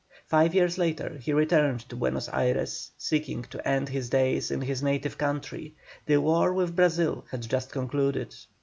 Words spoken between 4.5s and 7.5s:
his native country; the war with Brazil had